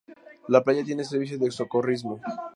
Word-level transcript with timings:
La 0.47 0.63
playa 0.63 0.83
tiene 0.83 1.03
servicio 1.03 1.37
de 1.37 1.51
socorrismo. 1.51 2.19